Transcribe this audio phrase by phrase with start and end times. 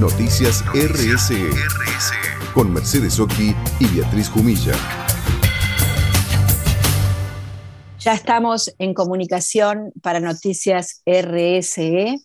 [0.00, 1.50] Noticias RSE,
[2.54, 4.72] con Mercedes Oki y Beatriz Jumilla.
[7.98, 12.16] Ya estamos en comunicación para Noticias RSE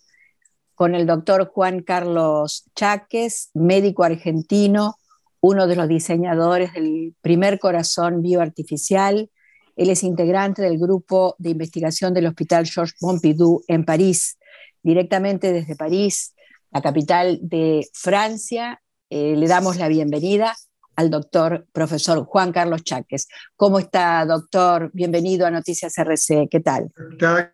[0.74, 4.96] con el doctor Juan Carlos Cháquez, médico argentino,
[5.42, 9.30] uno de los diseñadores del primer corazón bioartificial.
[9.76, 14.38] Él es integrante del grupo de investigación del Hospital Georges Pompidou en París,
[14.82, 16.35] directamente desde París
[16.76, 18.82] la capital de Francia.
[19.10, 20.54] Eh, le damos la bienvenida
[20.98, 23.30] al doctor profesor Juan Carlos Cháquez.
[23.56, 24.92] ¿Cómo está, doctor?
[24.94, 26.50] Bienvenido a Noticias RC.
[26.52, 26.92] ¿Qué tal?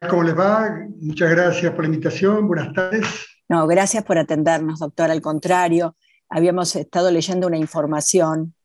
[0.09, 0.71] ¿Cómo les va?
[0.99, 2.47] Muchas gracias por la invitación.
[2.47, 3.05] Buenas tardes.
[3.47, 5.11] No, gracias por atendernos, doctor.
[5.11, 5.95] Al contrario,
[6.27, 8.55] habíamos estado leyendo una información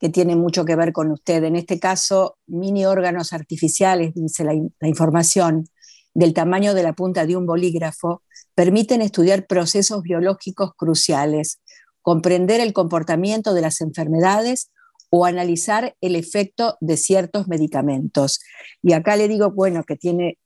[0.00, 1.44] que tiene mucho que ver con usted.
[1.44, 5.66] En este caso, mini órganos artificiales, dice la, la información,
[6.14, 8.22] del tamaño de la punta de un bolígrafo,
[8.56, 11.60] permiten estudiar procesos biológicos cruciales,
[12.00, 14.70] comprender el comportamiento de las enfermedades
[15.10, 18.40] o analizar el efecto de ciertos medicamentos.
[18.82, 20.38] Y acá le digo, bueno, que tiene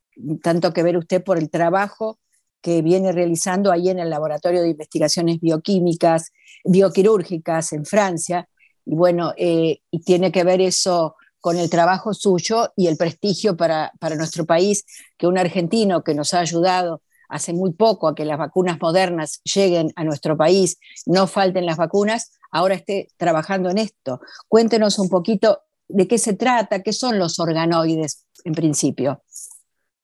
[0.43, 2.19] tanto que ver usted por el trabajo
[2.61, 6.33] que viene realizando ahí en el Laboratorio de Investigaciones Bioquímicas,
[6.65, 8.49] Bioquirúrgicas en Francia,
[8.85, 13.57] y bueno, eh, y tiene que ver eso con el trabajo suyo y el prestigio
[13.57, 14.85] para, para nuestro país,
[15.17, 19.41] que un argentino que nos ha ayudado hace muy poco a que las vacunas modernas
[19.45, 24.21] lleguen a nuestro país, no falten las vacunas, ahora esté trabajando en esto.
[24.49, 29.23] Cuéntenos un poquito de qué se trata, qué son los organoides en principio.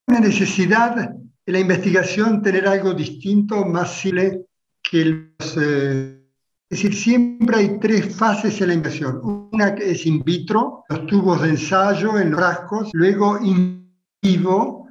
[0.07, 4.45] Una necesidad en la investigación tener algo distinto, más simple
[4.81, 5.57] que los...
[5.57, 6.23] Eh,
[6.69, 9.47] es decir, siempre hay tres fases en la investigación.
[9.53, 13.89] Una que es in vitro, los tubos de ensayo en los frascos, luego in
[14.21, 14.86] vivo,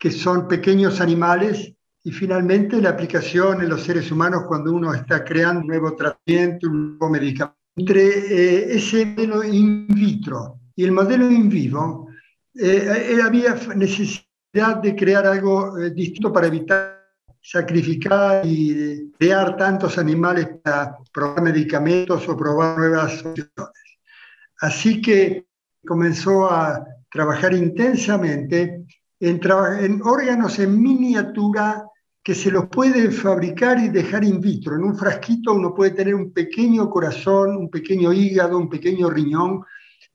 [0.00, 5.22] que son pequeños animales, y finalmente la aplicación en los seres humanos cuando uno está
[5.22, 7.58] creando un nuevo tratamiento, un nuevo medicamento.
[7.76, 12.08] Entre eh, ese modelo in vitro y el modelo in vivo,
[12.54, 16.98] eh, eh, había necesidad de crear algo distinto para evitar
[17.42, 24.00] sacrificar y crear tantos animales para probar medicamentos o probar nuevas soluciones.
[24.60, 25.46] Así que
[25.86, 28.84] comenzó a trabajar intensamente
[29.20, 31.84] en, órganos en miniatura
[32.22, 34.76] que se los puede fabricar y dejar in vitro.
[34.76, 39.62] En un frasquito uno puede tener un pequeño corazón, un pequeño hígado, un pequeño riñón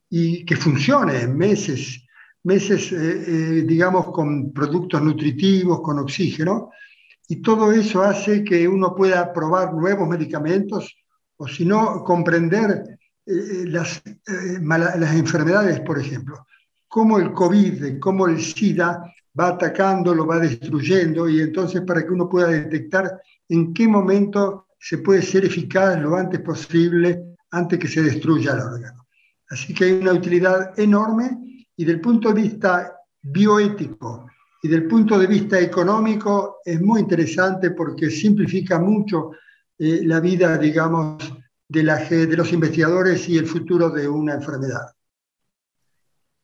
[0.09, 2.05] y que funcione en meses,
[2.43, 6.72] meses, eh, eh, digamos, con productos nutritivos, con oxígeno.
[7.27, 10.95] Y todo eso hace que uno pueda probar nuevos medicamentos
[11.37, 14.01] o si no, comprender eh, las,
[14.61, 16.45] las enfermedades, por ejemplo
[16.95, 22.13] cómo el COVID, cómo el SIDA va atacando, lo va destruyendo, y entonces para que
[22.13, 23.19] uno pueda detectar
[23.50, 28.59] en qué momento se puede ser eficaz lo antes posible antes que se destruya el
[28.59, 29.07] órgano.
[29.50, 34.28] Así que hay una utilidad enorme y del punto de vista bioético
[34.63, 39.31] y del punto de vista económico es muy interesante porque simplifica mucho
[39.78, 41.17] eh, la vida, digamos,
[41.67, 41.84] de,
[42.38, 44.94] los investigadores y el futuro de una enfermedad.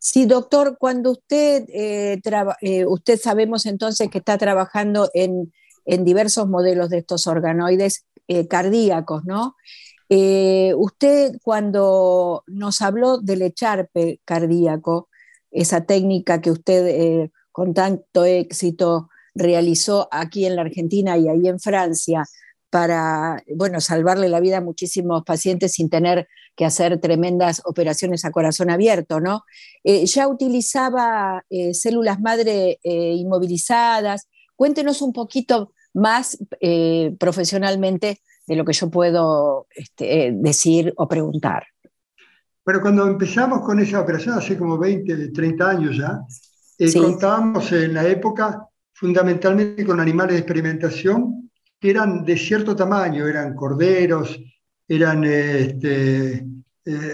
[0.04, 2.20] Sí, doctor, cuando usted, eh,
[2.62, 5.54] eh, usted sabemos entonces que está trabajando en,
[5.86, 9.56] diversos modelos de estos organoides eh, cardíacos, ¿no?
[10.10, 15.08] usted cuando nos habló del echarpe cardíaco,
[15.52, 21.60] esa técnica que usted con tanto éxito realizó aquí en la Argentina y ahí en
[21.60, 22.26] Francia,
[22.72, 28.32] para, bueno, salvarle la vida a muchísimos pacientes sin tener que hacer tremendas operaciones a
[28.32, 29.44] corazón abierto, ¿no?
[29.84, 34.30] Eh, ya utilizaba eh, células madre eh, inmovilizadas.
[34.56, 36.38] Cuéntenos un poquito más
[37.20, 41.66] profesionalmente de lo que yo puedo este, decir o preguntar.
[42.64, 46.22] Bueno, cuando empezamos con esa operación, hace como 20, 30 años ya,
[46.94, 51.51] contábamos en la época fundamentalmente con animales de experimentación
[51.82, 54.40] que eran de cierto tamaño, eran corderos,
[54.88, 56.46] eran este,
[56.86, 57.14] eh,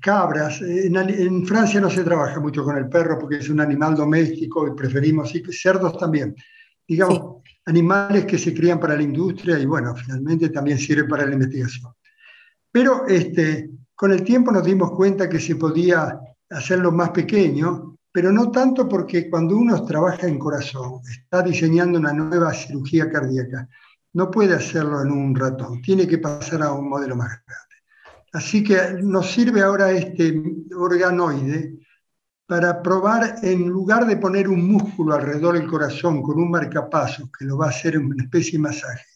[0.00, 0.62] cabras.
[0.62, 4.76] En, Francia no se trabaja mucho con el perro porque es un animal doméstico y
[4.76, 6.36] preferimos cerdos también.
[6.86, 11.34] Digamos, animales que se crían para la industria y bueno, finalmente también sirven para la
[11.34, 11.92] investigación.
[12.70, 16.16] Pero este, con el tiempo nos dimos cuenta que se podía
[16.48, 22.12] hacerlo más pequeño pero no tanto porque cuando uno trabaja en corazón, está diseñando una
[22.12, 23.68] nueva cirugía cardíaca,
[24.12, 27.74] no puede hacerlo en un ratón, tiene que pasar a un modelo más grande.
[28.32, 30.40] Así que nos sirve ahora este
[30.76, 31.80] organoide
[32.46, 37.44] para probar, en lugar de poner un músculo alrededor del corazón con un marcapasos que
[37.44, 39.06] lo va a hacer en una especie de masaje,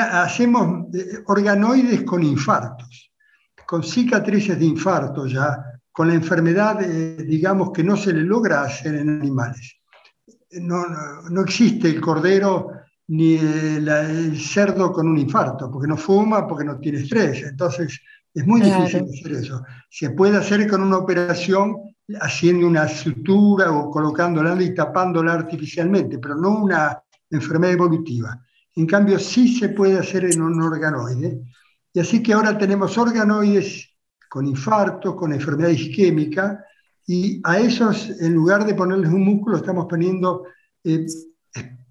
[0.00, 3.12] hacemos eh, organoides con infartos,
[3.66, 8.62] con cicatrices de infarto ya, con la enfermedad, eh, digamos, que no se le logra
[8.62, 9.76] hacer en animales.
[10.52, 10.84] No,
[11.30, 12.70] no, existe el cordero
[13.08, 17.42] ni el, cerdo con un infarto, porque no fuma, porque no tiene estrés.
[17.42, 18.00] Entonces,
[18.34, 19.62] es muy difícil hacer eso.
[19.90, 21.76] Se puede hacer con una operación
[22.20, 28.38] haciendo una sutura o colocándola y tapándola artificialmente, pero no una enfermedad evolutiva.
[28.76, 31.40] En cambio, sí se puede hacer en un organoide.
[31.92, 33.91] Y así que ahora tenemos organoides
[34.32, 36.64] con infarto, con enfermedad isquémica,
[37.06, 40.44] y a esos, en lugar de ponerles un músculo, estamos poniendo
[40.82, 41.04] eh,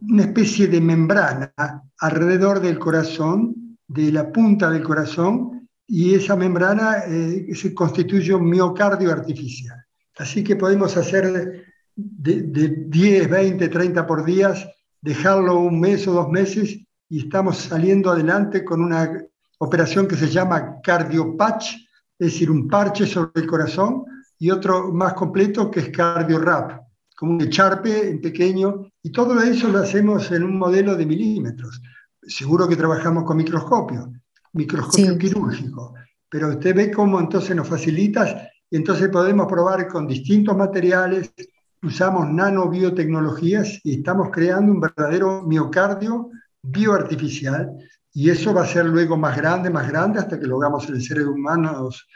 [0.10, 1.54] una especie de membrana
[2.00, 8.50] alrededor del corazón, de la punta del corazón, y esa membrana eh, se constituye un
[8.50, 9.78] miocardio artificial.
[10.18, 14.68] Así que podemos hacer de, de 10, 20, 30 por días,
[15.00, 16.76] dejarlo un mes o dos meses
[17.08, 19.24] y estamos saliendo adelante con una
[19.60, 21.91] operación que se llama cardiopatch,
[22.22, 24.06] es decir, un parche sobre el corazón,
[24.38, 26.82] y otro más completo que es CardioRap,
[27.18, 31.82] como un echarpe en pequeño, y todo eso lo hacemos en un modelo de milímetros.
[32.22, 34.14] Seguro que trabajamos con microscopio,
[34.54, 35.96] microscopio quirúrgico,
[36.30, 38.36] pero usted ve cómo entonces nos facilitas
[38.70, 41.34] y entonces podemos probar con distintos materiales,
[41.82, 46.30] usamos nanobiotecnologías y estamos creando un verdadero miocardio
[46.62, 47.72] bioartificial
[48.14, 51.02] y eso va a ser luego más grande, más grande, hasta que lo hagamos en
[51.02, 52.08] seres humanos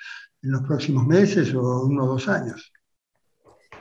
[0.42, 2.72] en los próximos meses o uno o dos años.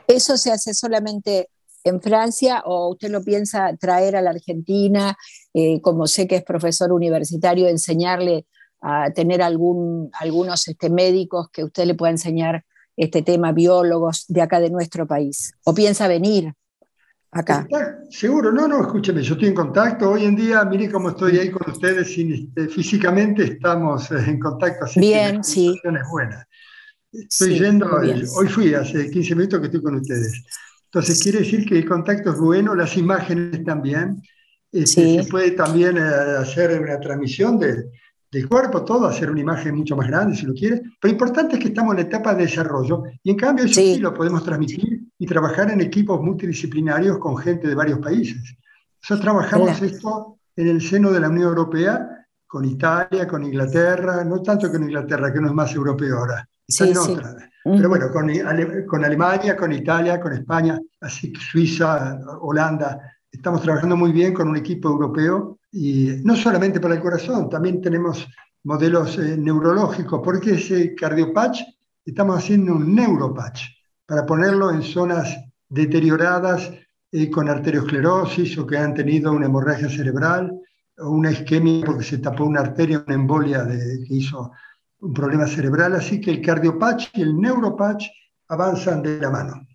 [0.06, 1.49] ¿Eso se hace solamente
[1.82, 5.16] en Francia o usted lo piensa traer a la Argentina,
[5.52, 8.46] eh, como sé que es profesor universitario, enseñarle
[8.81, 12.64] a tener algún, algunos este, médicos que usted le pueda enseñar
[12.96, 15.52] este tema, biólogos de acá de nuestro país?
[15.64, 16.55] ¿O piensa venir?
[17.34, 17.66] Acá.
[18.08, 20.12] seguro, no, no, escúcheme, yo estoy en contacto.
[20.12, 24.84] Hoy en día, mire cómo estoy ahí con ustedes, este, físicamente estamos eh, en contacto.
[24.84, 25.81] Así bien, que sí.
[25.82, 26.46] Es buena.
[27.12, 27.86] Estoy yendo,
[28.36, 30.44] hoy fui, hace 15 minutos que estoy con ustedes.
[30.86, 34.22] Entonces, quiere decir que el contacto es bueno, las imágenes también.
[34.70, 37.84] Este, se puede también eh, hacer una transmisión de,
[38.31, 40.78] del cuerpo, todo, hacer una imagen mucho más grande si lo quiere.
[40.78, 43.75] Pero lo importante es que estamos en la etapa de desarrollo y en cambio eso
[43.75, 48.56] sí, lo podemos transmitir y trabajar en equipos multidisciplinarios con gente de varios países.
[49.02, 54.40] Nosotros trabajamos esto en el seno de la Unión Europea, con Italia, con Inglaterra, no
[54.40, 57.37] tanto con Inglaterra, que no es más europeo ahora, está en otra.
[57.64, 58.31] Pero bueno, con,
[58.87, 63.00] con Alemania, con Italia, con España, así Suiza, Holanda,
[63.31, 67.81] estamos trabajando muy bien con un equipo europeo y no solamente para el corazón, también
[67.81, 68.28] tenemos
[68.64, 71.62] modelos eh, neurológicos, porque ese cardiopatch
[72.05, 73.62] estamos haciendo un neuropatch
[74.06, 75.37] para ponerlo en zonas
[75.69, 76.71] deterioradas
[77.12, 80.53] eh, con arteriosclerosis o que han tenido una hemorragia cerebral
[80.99, 84.53] o una isquemia porque se tapó una arteria, una embolia de, que hizo
[85.01, 85.95] un problema cerebral.
[85.95, 88.06] Así que el cardiopatch y el neuropatch
[88.49, 89.67] avanzan de la mano.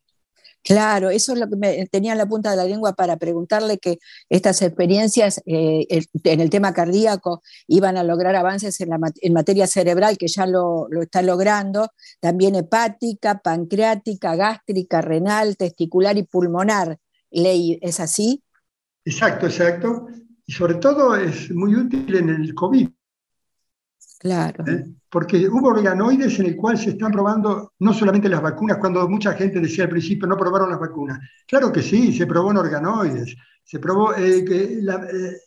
[0.63, 3.77] Claro, eso es lo que me, tenía en la punta de la lengua para preguntarle
[3.77, 9.33] que estas experiencias eh, en el tema cardíaco iban a lograr avances en, la, en
[9.33, 11.89] materia cerebral, que ya lo, lo está logrando,
[12.19, 16.97] también hepática, pancreática, gástrica, renal, testicular y pulmonar.
[17.31, 18.44] Ley, ¿es así?
[19.06, 20.07] Exacto, exacto.
[20.45, 22.89] Y sobre todo es muy útil en el COVID.
[24.19, 24.66] Claro.
[24.68, 24.85] ¿Eh?
[25.09, 29.33] Porque hubo organoides en el cual se están probando no solamente las vacunas, cuando mucha
[29.33, 31.19] gente decía al principio no probaron las vacunas.
[31.47, 33.35] Claro que sí, se probó en organoides.
[33.64, 35.38] Se probó eh, que la, eh,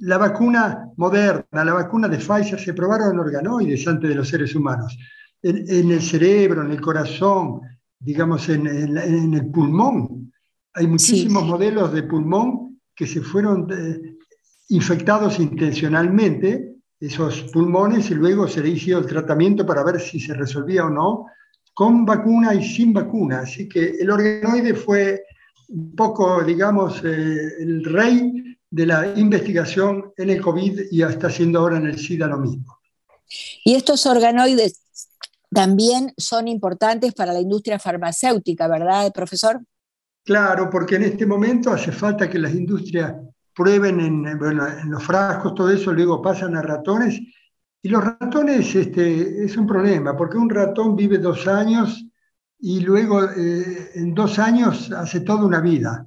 [0.00, 4.54] la, vacuna moderna, la vacuna de Pfizer, se probaron en organoides antes de los seres
[4.54, 4.96] humanos.
[5.42, 7.60] En, el cerebro, en el corazón,
[7.98, 10.32] digamos, en, en el pulmón.
[10.72, 13.66] Hay muchísimos modelos de pulmón que se fueron
[14.68, 16.71] infectados intencionalmente
[17.02, 20.90] esos pulmones y luego se le hizo el tratamiento para ver si se resolvía o
[20.90, 21.26] no,
[21.74, 23.40] con vacuna y sin vacuna.
[23.40, 25.24] Así que el organoide fue
[25.68, 31.58] un poco, digamos, eh, el rey de la investigación en el COVID y está haciendo
[31.58, 32.78] ahora en el SIDA lo mismo.
[33.64, 34.80] Y estos organoides
[35.50, 39.60] también son importantes para la industria farmacéutica, ¿verdad, profesor?
[40.24, 43.12] Claro, porque en este momento hace falta que las industrias
[43.54, 47.20] prueben en, en los frascos, todo eso, luego pasan a ratones.
[47.82, 52.06] Y los ratones este, es un problema, porque un ratón vive dos años
[52.60, 56.06] y luego eh, en dos años hace toda una vida.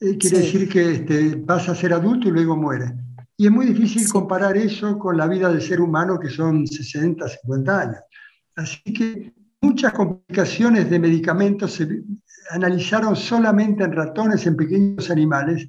[0.00, 2.92] Eh, quiere decir que este, pasa a ser adulto y luego muere.
[3.36, 7.28] Y es muy difícil comparar eso con la vida del ser humano, que son 60,
[7.28, 8.00] 50 años.
[8.56, 12.02] Así que muchas complicaciones de medicamentos se
[12.50, 15.68] analizaron solamente en ratones, en pequeños animales,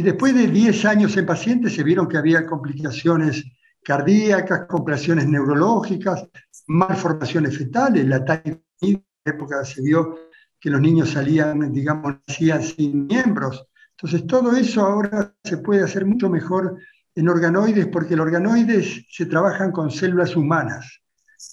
[0.00, 3.44] Y después de 10 años en pacientes se vieron que había complicaciones
[3.84, 6.26] cardíacas, complicaciones neurológicas,
[6.68, 10.18] malformaciones fetales, la en la época se vio
[10.58, 13.66] que los niños salían, digamos, nacían sin miembros.
[13.90, 16.78] Entonces todo eso ahora se puede hacer mucho mejor
[17.14, 21.02] en organoides porque los organoides se trabajan con células humanas.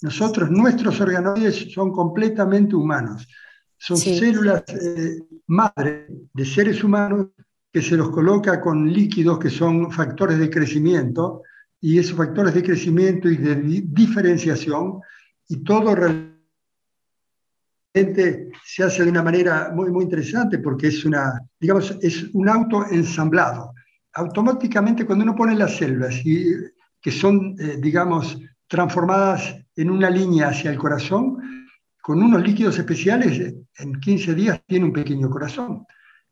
[0.00, 3.28] Nosotros, nuestros organoides son completamente humanos.
[3.76, 7.26] Son células eh, madre de seres humanos
[7.72, 11.42] que se los coloca con líquidos que son factores de crecimiento
[11.80, 15.00] y esos factores de crecimiento y de diferenciación
[15.48, 16.38] y todo realmente
[18.64, 22.86] se hace de una manera muy, muy interesante porque es, una, digamos, es un auto
[22.90, 23.74] ensamblado.
[24.14, 26.54] Automáticamente cuando uno pone las células y,
[27.00, 31.38] que son, eh, digamos, transformadas en una línea hacia el corazón,
[32.00, 35.84] con unos líquidos especiales, en 15 días tiene un pequeño corazón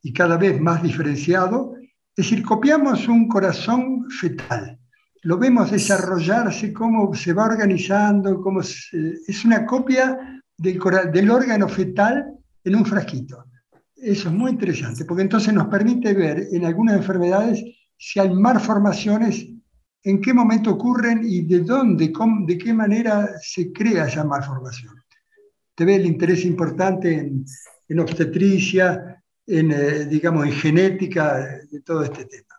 [0.02, 1.74] y cada vez más diferenciado.
[2.16, 4.78] Es decir, copiamos un corazón fetal,
[5.22, 10.80] lo vemos desarrollarse, cómo se va organizando, cómo es una copia del,
[11.12, 12.26] del órgano fetal
[12.64, 13.44] en un frasquito.
[13.96, 17.62] Eso es muy interesante, porque entonces nos permite ver en algunas enfermedades
[17.98, 19.48] si hay malformaciones,
[20.04, 22.12] en qué momento ocurren y de dónde,
[22.46, 24.94] de qué manera se crea esa malformación
[25.76, 27.14] te ve el interés importante
[27.88, 32.54] en, obstetricia, en, eh, digamos, en genética de todo este tema.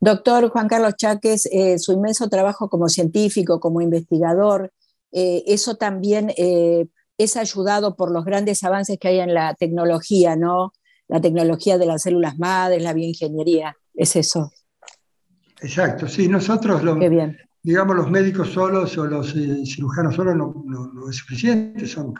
[0.00, 4.72] Doctor Juan Carlos Cháquez, eh, su inmenso trabajo como científico, como investigador,
[5.12, 10.72] eh, eso también es ayudado por los grandes avances que hay en la tecnología, ¿no?
[11.08, 14.52] La tecnología de las células madres, la bioingeniería, es eso.
[15.60, 20.36] Exacto, sí, nosotros lo, Qué bien digamos, los médicos solos o los eh, cirujanos solos
[20.36, 22.14] no, es suficiente, son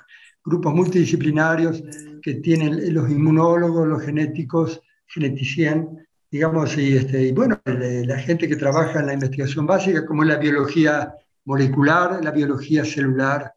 [0.44, 1.82] grupos multidisciplinarios
[2.22, 8.56] que tienen los inmunólogos, los genéticos, geneticien, digamos, y, este, y bueno, la gente que
[8.56, 13.52] trabaja en la investigación básica, como es la biología molecular, la biología celular,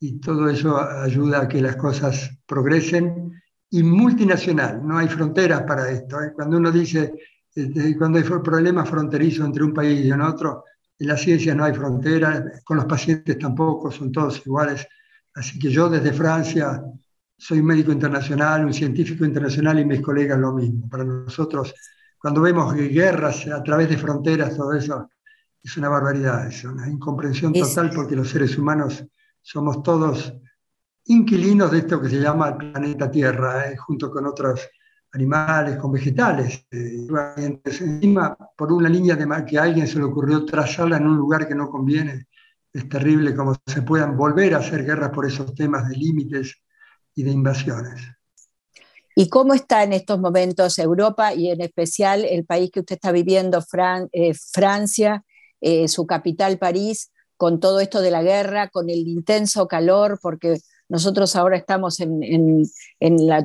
[0.00, 3.32] y todo eso ayuda a que las cosas progresen.
[3.70, 6.22] Y multinacional, no hay fronteras para esto.
[6.22, 6.32] ¿eh?
[6.34, 7.12] Cuando uno dice,
[7.54, 10.64] este, cuando hay problemas fronterizos entre un país y otro,
[10.98, 14.86] en la ciencia no hay frontera, con los pacientes tampoco, son todos iguales.
[15.36, 16.82] Así que yo desde Francia
[17.36, 20.88] soy un médico internacional, un científico internacional y mis colegas lo mismo.
[20.88, 21.74] Para nosotros,
[22.18, 25.10] cuando vemos guerras a través de fronteras, todo eso
[25.62, 29.04] es una barbaridad, es una incomprensión total porque los seres humanos
[29.42, 30.32] somos todos
[31.04, 34.66] inquilinos de esto que se llama el planeta Tierra, eh, junto con otros
[35.12, 36.66] animales, con vegetales.
[36.70, 37.06] Eh,
[37.64, 41.46] encima, por una línea de que a alguien se le ocurrió trazarla en un lugar
[41.46, 42.26] que no conviene,
[42.76, 46.62] es terrible como se puedan volver a hacer guerras por esos temas de límites
[47.14, 48.02] y de invasiones.
[49.14, 53.12] ¿Y cómo está en estos momentos Europa y en especial el país que usted está
[53.12, 53.64] viviendo,
[54.12, 55.24] eh, Francia,
[55.62, 60.58] eh, su capital París, con todo esto de la guerra, con el intenso calor, porque
[60.90, 62.62] nosotros ahora estamos en,
[63.00, 63.44] la,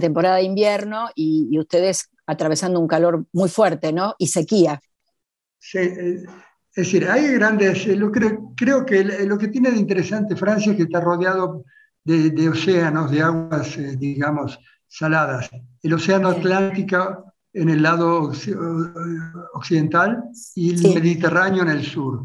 [0.00, 4.14] temporada de invierno y, ustedes atravesando un calor muy fuerte, ¿no?
[4.18, 4.80] Y sequía.
[5.58, 6.22] Sí, eh,
[6.74, 10.76] es decir, hay grandes, eh, creo, creo, que lo que tiene de interesante Francia es
[10.76, 11.64] que está rodeado
[12.04, 15.50] de, océanos, de aguas, eh, digamos, saladas.
[15.82, 18.32] El océano Atlántico en el lado
[19.54, 22.24] occidental y el Mediterráneo en el sur.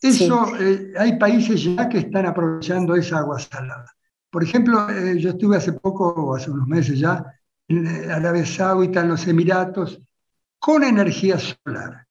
[0.00, 3.90] Eso, eh, hay países ya que están aprovechando esa agua salada.
[4.30, 7.24] Por ejemplo, eh, yo estuve hace poco, hace unos meses ya,
[7.68, 10.00] en eh, Arabia Saudita, en los Emiratos,
[10.58, 12.06] con energía solar.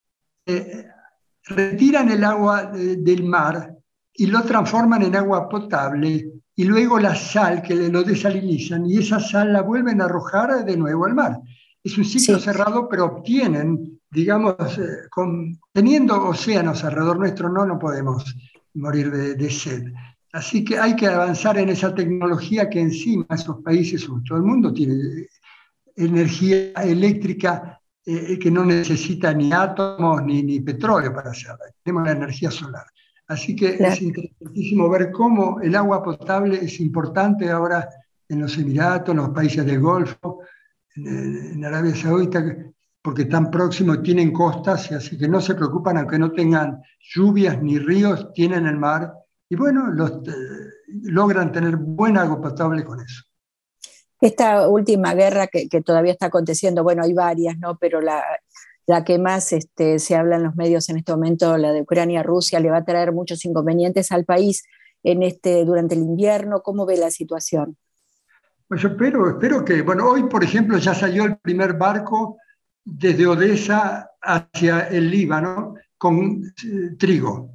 [1.48, 3.74] Retiran el agua del mar
[4.14, 9.20] y lo transforman en agua potable y luego la sal que lo desalinizan y esa
[9.20, 11.40] sal la vuelven a arrojar de nuevo al mar.
[11.84, 15.10] Es un ciclo cerrado, pero obtienen digamos, eh,
[15.74, 18.36] teniendo océanos alrededor nuestro, no, no podemos
[18.74, 19.92] morir de, sed.
[20.32, 24.74] Así que hay que avanzar en esa tecnología que encima esos países, todo el mundo
[24.74, 25.28] tiene
[25.96, 31.66] energía eléctrica eh, que no necesita ni átomos ni, ni petróleo para hacerla.
[31.84, 32.86] Tenemos la energía solar.
[33.28, 37.90] Así que es interesantísimo ver cómo el agua potable es importante ahora
[38.30, 40.42] en los Emiratos, en los países del Golfo,
[40.96, 42.44] en, en Arabia Saudita,
[43.02, 47.62] porque tan próximos tienen costas, y así que no se preocupan, aunque no tengan lluvias
[47.62, 49.14] ni ríos, tienen el mar,
[49.48, 50.32] y bueno, los, eh,
[51.04, 53.24] logran tener buen agua potable con eso.
[54.22, 57.78] Esta última guerra que, todavía está aconteciendo, bueno, hay varias, ¿no?
[57.78, 58.24] Pero la,
[58.88, 62.60] la que más este, se habla en los medios en este momento, la de Ucrania-Rusia,
[62.60, 64.64] le va a traer muchos inconvenientes al país
[65.04, 66.62] en este, durante el invierno.
[66.62, 67.78] ¿Cómo ve la situación?
[68.68, 72.38] Pues yo espero, espero que, bueno, hoy por ejemplo ya salió el primer barco
[72.84, 77.52] desde Odessa hacia el Líbano con eh, trigo.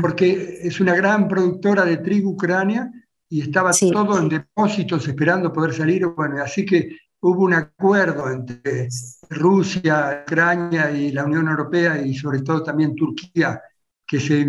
[0.00, 2.90] porque es una gran productora de trigo Ucrania
[3.28, 6.06] y estaba todo en depósitos esperando poder salir.
[6.06, 8.88] Bueno, así que hubo un acuerdo entre
[9.30, 13.60] Rusia, Ucrania y la Unión Europea y sobre todo también Turquía,
[14.06, 14.44] que se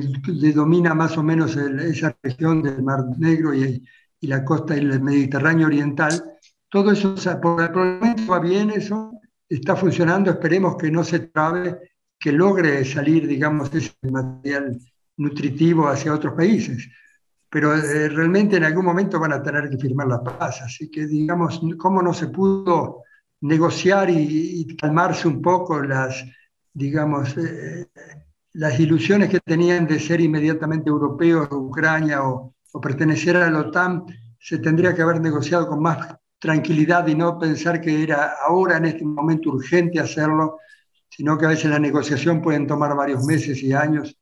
[0.54, 3.84] domina más o menos esa región del Mar Negro y,
[4.20, 6.24] y la costa del Mediterráneo Oriental.
[6.70, 9.12] Todo eso, por el momento va bien eso,
[9.48, 11.78] está funcionando, esperemos que no se trabe,
[12.20, 14.78] que logre salir, digamos, ese material
[15.18, 16.90] nutritivo hacia otros países.
[17.50, 20.62] Pero eh, realmente en algún momento van a tener que firmar la paz.
[20.62, 23.04] Así que, digamos, cómo no se pudo
[23.42, 26.26] negociar y, calmarse un poco las,
[26.74, 27.88] digamos, eh,
[28.54, 34.06] las ilusiones que tenían de ser inmediatamente europeos, Ucrania o, o pertenecer a la OTAN,
[34.40, 38.86] se tendría que haber negociado con más tranquilidad y no pensar que era ahora en
[38.86, 40.60] este momento urgente hacerlo,
[41.10, 44.16] sino que a veces la negociación pueden tomar varios meses y años.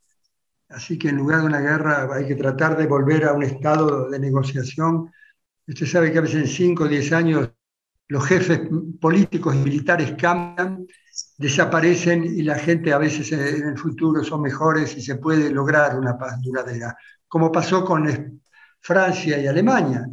[0.69, 4.09] Así que en lugar de una guerra hay que tratar de volver a un estado
[4.09, 5.11] de negociación.
[5.67, 7.49] Usted sabe que a veces en 5 o 10 años
[8.07, 8.61] los jefes
[8.99, 10.85] políticos y militares cambian,
[11.37, 15.97] desaparecen y la gente a veces en el futuro son mejores y se puede lograr
[15.97, 16.95] una paz duradera,
[17.27, 18.41] como pasó con
[18.79, 20.07] Francia y Alemania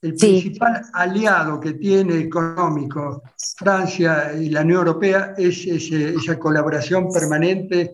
[0.00, 3.22] el principal aliado que tiene económico
[3.56, 7.92] Francia y la Unión Europea es esa colaboración permanente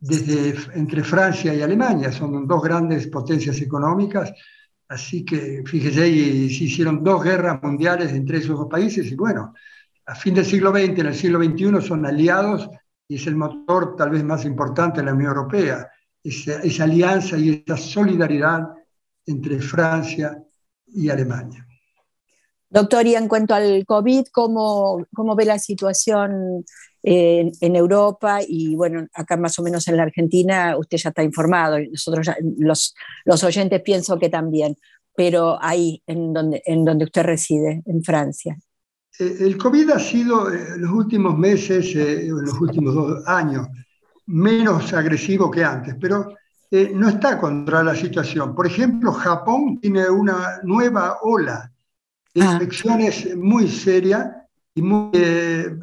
[0.00, 2.12] desde, entre Francia y Alemania.
[2.12, 4.32] Son dos grandes potencias económicas,
[4.88, 9.54] así que fíjese, y se hicieron dos guerras mundiales entre esos dos países y bueno,
[10.06, 12.68] a fin del siglo XX, en el siglo XXI son aliados
[13.06, 15.90] y es el motor tal vez más importante de la Unión Europea,
[16.22, 18.68] esa, esa alianza y esa solidaridad
[19.26, 20.42] entre Francia
[20.86, 21.66] y Alemania.
[22.70, 26.64] Doctor, y en cuanto al COVID, ¿cómo, cómo ve la situación
[27.02, 28.40] en, en, Europa?
[28.46, 32.94] Y bueno, acá más o menos en la Argentina, usted ya está informado, nosotros los,
[33.24, 34.76] los oyentes pienso que también,
[35.16, 38.56] pero ahí, en donde, en donde usted reside, en Francia.
[39.18, 43.26] Eh, el COVID ha sido en eh, los últimos meses, eh, en los últimos dos
[43.26, 43.66] años,
[44.26, 46.34] menos agresivo que antes, pero
[46.70, 48.54] eh, no está contra la situación.
[48.54, 51.72] Por ejemplo, Japón tiene una nueva ola
[52.34, 52.52] de ah.
[52.54, 55.76] infecciones muy seria y muy, eh,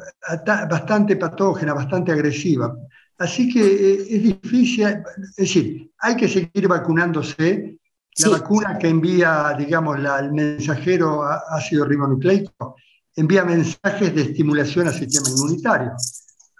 [0.68, 2.74] bastante patógena, bastante agresiva.
[3.18, 7.78] Así que eh, es difícil, es decir, hay que seguir vacunándose.
[8.18, 12.76] La vacuna que envía, digamos, el mensajero ácido ribonucleico
[13.14, 15.92] envía mensajes de estimulación al sistema inmunitario.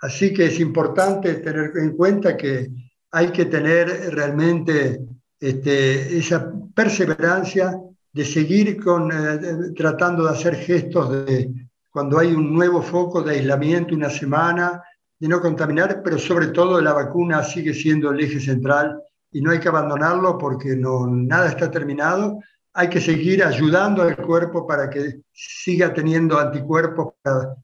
[0.02, 2.68] Así que es importante tener en cuenta que
[3.10, 5.00] hay que tener realmente
[5.40, 7.78] este, esa perseverancia
[8.16, 11.52] de seguir con, eh, tratando de hacer gestos de
[11.90, 14.82] cuando hay un nuevo foco de aislamiento, una semana,
[15.18, 19.50] de no contaminar, pero sobre todo la vacuna sigue siendo el eje central y no
[19.50, 22.40] hay que abandonarlo porque no, nada está terminado.
[22.72, 27.54] Hay que seguir ayudando al cuerpo para que siga teniendo anticuerpos para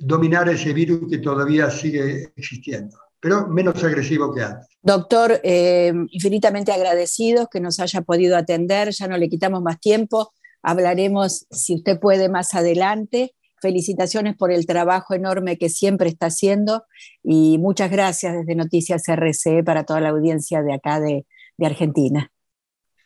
[0.00, 4.66] dominar ese virus que todavía sigue existiendo pero menos agresivo que antes.
[4.82, 10.32] Doctor, eh, infinitamente agradecidos que nos haya podido atender, ya no le quitamos más tiempo,
[10.60, 13.34] hablaremos, si usted puede, más adelante.
[13.60, 16.84] Felicitaciones por el trabajo enorme que siempre está haciendo
[17.22, 21.24] y muchas gracias desde Noticias RCE para toda la audiencia de acá de,
[21.58, 22.32] de Argentina.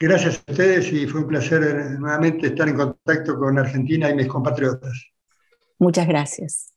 [0.00, 1.60] Gracias a ustedes y fue un placer
[1.98, 5.12] nuevamente estar en contacto con Argentina y mis compatriotas.
[5.78, 6.72] Muchas gracias.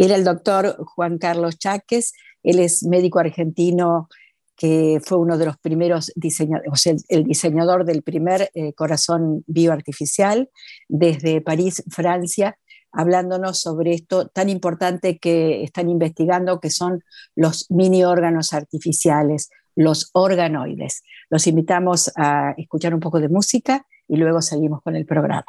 [0.00, 4.08] Era el doctor Juan Carlos Cháquez, él es médico argentino
[4.56, 9.44] que fue uno de los primeros diseñadores, o sea, el, diseñador del primer eh, corazón
[9.46, 10.50] bioartificial
[10.88, 12.58] desde París, Francia,
[12.90, 17.04] hablándonos sobre esto tan importante que están investigando, que son
[17.36, 21.04] los mini órganos artificiales, los organoides.
[21.30, 25.46] Los invitamos a escuchar un poco de música y luego seguimos con el programa.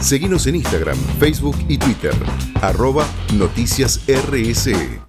[0.00, 2.14] Seguimos en Instagram, Facebook y Twitter,
[2.60, 5.07] arroba noticias RSE.